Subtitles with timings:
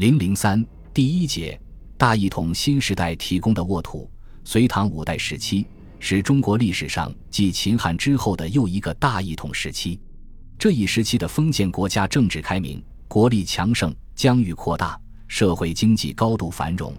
[0.00, 1.60] 零零三第一节，
[1.98, 4.10] 大一统新时代提供的沃土。
[4.44, 5.66] 隋唐五代时期
[5.98, 10.00] 是中国历史上继秦汉之后的又一个大一统时期。
[10.58, 16.94] 这一时期的封建国家政治开明，国力强盛，疆域扩大，社会经济高度繁荣，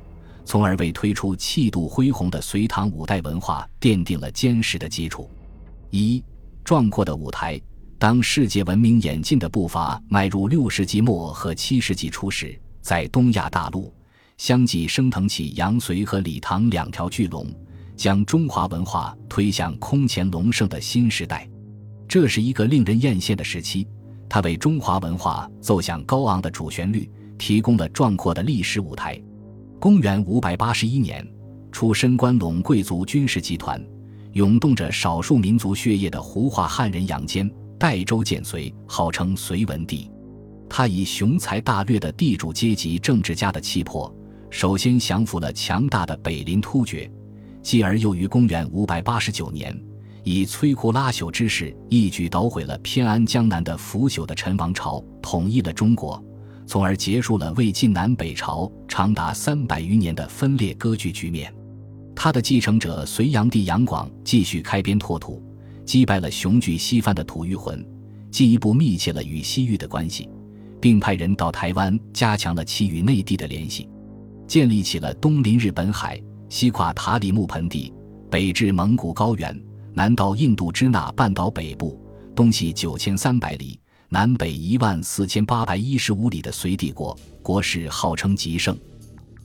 [0.45, 5.27] 从而为推出气度恢宏的隋唐五代文化奠定了坚实的基础。
[5.89, 6.23] 一
[6.63, 7.59] 壮阔的舞台。
[7.97, 13.93] 当世界文明演进的步伐迈入六世纪末和七世纪初时，在东亚大陆
[14.37, 17.47] 相继升腾起杨隋和李唐两条巨龙，
[17.95, 21.47] 将中华文化推向空前隆盛的新时代。
[22.07, 23.87] 这是一个令人艳羡的时期，
[24.27, 29.21] 它为中华文化奏响高昂的主旋律提供了壮阔的历史舞台。
[29.79, 31.25] 公元五百八十一年，
[31.71, 33.81] 出身关陇贵族军事集团、
[34.33, 37.49] 涌动着少数民族血液的胡化汉人杨坚。
[37.79, 40.07] 代州建隋，号称隋文帝。
[40.73, 44.09] 他以雄才大略的地主阶级政治家的气魄，
[44.49, 47.11] 首先降服了强大的北林突厥，
[47.61, 49.77] 继而又于公元五百八十九年，
[50.23, 56.23] 以摧枯拉朽之势，一举捣毁了偏安江南的腐朽的陈王朝，统一了中国，
[56.65, 61.53] 从而结束了魏晋南北朝长达三百余年的分裂割据局面。
[62.15, 65.43] 他的继承者隋炀帝杨广继续开边拓土。
[65.83, 67.85] 击败了雄踞西番的吐谷浑，
[68.31, 70.29] 进一步密切了与西域的关系，
[70.81, 73.87] 并派人到台湾加强了其与内地的联系，
[74.47, 77.93] 建立起了东临日本海，西跨塔里木盆地，
[78.29, 79.57] 北至蒙古高原，
[79.93, 81.97] 南到印度支那半岛北部，
[82.35, 83.79] 东西九千三百里，
[84.09, 88.77] 南北一万四千八百一十五里的隋帝国，国势号称极盛。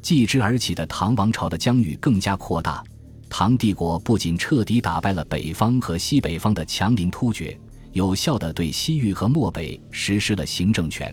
[0.00, 2.83] 继之而起的唐王朝的疆域更加扩大。
[3.28, 7.59] 唐帝国不仅彻底打败了北方和西北方的强邻突厥，
[7.93, 11.12] 有效地对西域和漠北实施了行政权，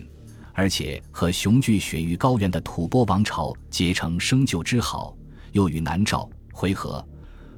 [0.54, 5.14] 而且和雄踞雪域高原的吐蕃王朝结成生旧之好，
[5.50, 7.04] 又与南诏、回纥、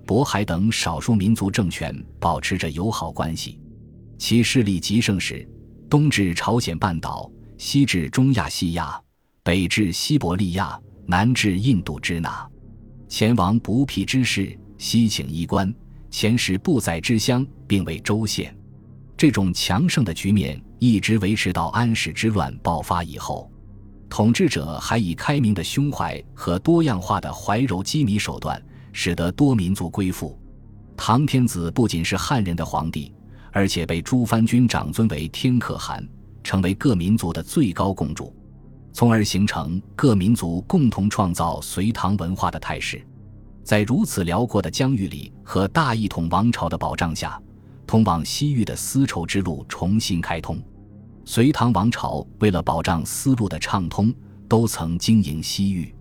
[0.07, 3.61] 渤海等少数民族政权保持着友好关系。
[4.17, 5.47] 其势力极盛时，
[5.91, 8.99] 东至朝鲜半岛，西至中亚西亚，
[9.43, 12.49] 北至西伯利亚，南至印度支那。
[13.09, 15.71] 前王不辟之事，西请衣冠；
[16.11, 18.56] 前时不宰之乡，并为州县。
[19.17, 23.51] 这种强盛的局面一直维持到安史之乱爆发以后。
[24.09, 28.63] 统治者还以开明的胸怀和多样化的怀柔羁縻手段，
[28.93, 30.39] 使得多民族归附。
[30.97, 33.13] 唐天子不仅是汉人的皇帝，
[33.53, 36.07] 而且被诸藩君长尊为天可汗，
[36.45, 38.35] 成为各民族的最高共主。
[38.93, 43.05] 从而形成各民族共同创造隋唐文化的态势，
[43.65, 47.39] 在如此辽阔的疆域里和大一统王朝的保障下，
[47.87, 50.61] 通往西域的丝绸之路重新开通。
[51.25, 54.13] 隋唐王朝为了保障丝路的畅通，
[54.49, 55.95] 都曾经营西域。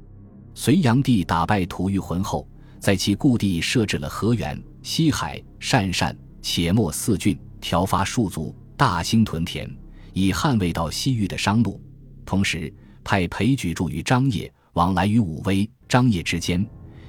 [0.53, 2.47] 隋炀帝打败吐谷浑后，
[2.79, 9.69] 在其故地设置了河源、西海、鄯善、且末四郡，调发戍卒，大兴屯田，
[10.13, 11.79] 以捍卫到西域的商路，
[12.25, 12.73] 同时。
[13.07, 16.65] 派裴矩助于张掖往来于武威、张掖之间，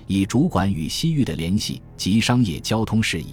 [0.07, 3.29] 以主管与西域的联系及商业交通事宜。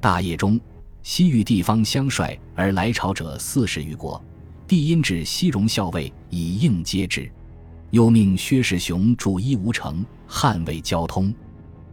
[0.00, 0.60] 大业中，
[1.02, 4.22] 西域地方相率而来朝者四十余国，
[4.66, 7.30] 帝因至西戎校尉以应接之。
[7.90, 11.34] 又命薛世雄驻伊吾城，捍卫交通。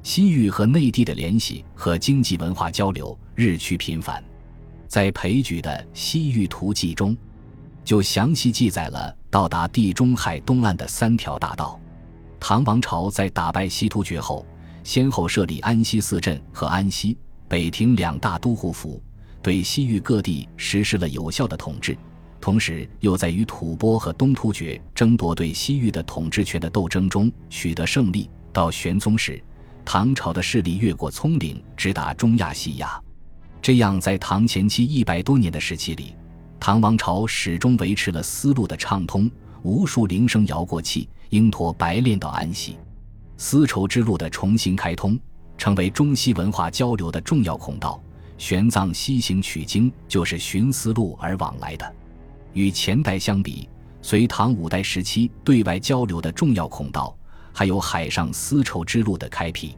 [0.03, 4.23] 西域和内地的联系和经济文化交流日趋频繁。
[4.87, 7.15] 在裴矩的《西域图记》中。
[7.85, 11.79] 就详细记载了到达地中海东岸的三条大道。
[12.39, 14.43] 唐王朝在打败西突厥后，
[14.83, 17.15] 先后设立安西四镇和安西、
[17.55, 19.01] 北庭两大都护府，
[19.41, 21.97] 对西域各地实施了有效的统治。
[22.41, 28.29] 同时，又在与吐蕃和东突厥争夺对西域的统治权的斗争中取得胜利。
[28.51, 29.41] 到玄宗时，
[29.85, 33.01] 唐朝的势力越过葱岭，直达中亚西亚。
[33.61, 36.13] 这样，在唐前期一百多年的时期里。
[36.59, 39.31] 唐王朝始终维持了丝路的畅通，
[39.63, 42.75] 无数铃声摇过气，鹰驼白练到安息，
[43.37, 45.17] 丝绸之路的重新开通，
[45.57, 48.01] 成为中西文化交流的重要孔道。
[48.37, 51.95] 玄奘西行取经就是寻丝路而往来的。
[52.53, 53.69] 与前代相比，
[54.01, 57.15] 隋唐五代时期对外交流的重要孔道，
[57.53, 59.77] 还有海上丝绸之路的开辟。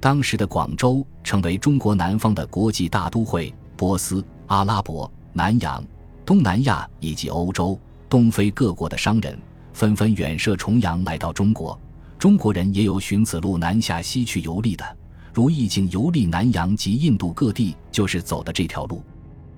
[0.00, 5.84] 当时的广州成为中国南方的国际大都会，波斯、阿拉伯、南洋。
[6.24, 7.78] 东南亚以及欧洲、
[8.08, 9.36] 东非各国的商人
[9.72, 11.78] 纷纷远涉重洋来到中国，
[12.18, 14.96] 中国人也有寻此路南下西去游历的，
[15.32, 19.02] 如义境游历南洋及印度各地，就是走的这条路。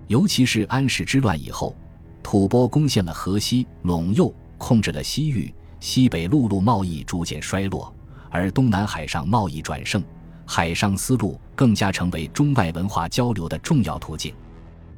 [0.09, 1.75] 尤其是安史之乱以后，
[2.23, 7.95] 吐蕃攻陷了河西、陇右，控制了西域，西北陆路贸易逐渐衰落，
[8.31, 10.03] 而东南海上贸易转盛，
[10.45, 14.35] 海上丝路更加成为中外文化交流的重要途径。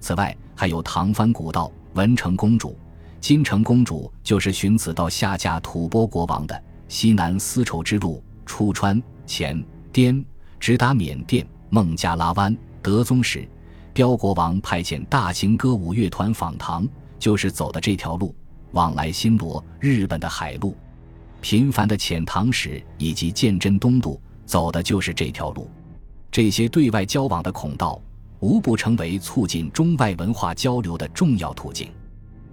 [0.00, 2.76] 此外，还有唐蕃古道、文成公主、
[3.20, 6.62] 金城公主，就是寻此道下嫁吐蕃国王的。
[6.88, 10.24] 西南丝绸之路出川、黔、滇，
[10.58, 12.56] 直达缅甸、孟加拉湾。
[12.82, 13.48] 德宗时，
[13.92, 16.86] 彪国王派遣大型歌舞乐团访唐，
[17.18, 18.34] 就是走的这条路。
[18.72, 20.76] 往来新罗、日本的海路，
[21.40, 25.70] 频繁的遣唐使以及鉴真东渡，走的就是这条路。
[26.30, 28.02] 这些对外交往的孔道，
[28.40, 31.88] 无不成为促进中外文化交流的重要途径。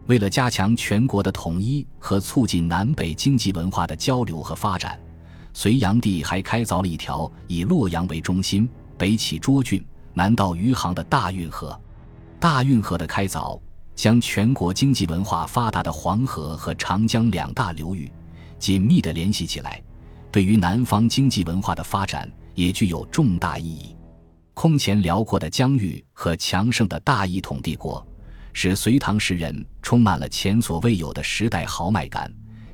[0.05, 4.99] 为了加强全国的统一和促进南北经济文化的交流和发展，
[5.53, 11.79] 隋炀帝还开凿了一条以洛阳为中心、北起涿郡、南到余杭的大运河。
[12.39, 13.59] 大运河的开凿，
[13.95, 18.11] 将全国经济文化发达的黄河和长江两大流域
[18.57, 19.81] 紧密地联系起来，
[20.31, 23.95] 对于南方经济文化的发展也具有重大意义。
[24.53, 28.05] 空前辽阔的疆域和强盛的大一统帝国。
[28.53, 32.29] 使隋唐时人充满了前所未有的时代豪迈感，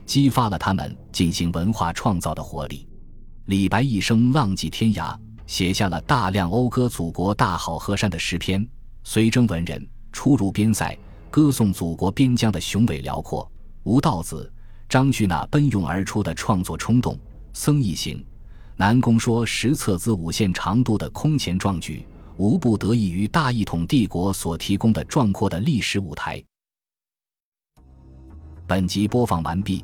[0.07, 2.87] 激发了他们进行文化创造的活力。
[3.45, 5.15] 李白一生浪迹天涯，
[5.45, 8.67] 写下了大量讴歌祖国大好河山的诗篇。
[9.03, 10.97] 随征文人出入边塞，
[11.29, 13.49] 歌颂祖国边疆的雄伟辽阔。
[13.83, 14.51] 吴道子、
[14.89, 17.17] 张旭那奔涌而出的创作冲动，
[17.53, 18.25] 僧一行、
[18.75, 22.05] 南宫说十册字五线长度的空前壮举。
[22.37, 26.41] 无不得益于大一统帝国所提供的壮阔的历史舞台。
[28.67, 29.83] 本集播放完毕，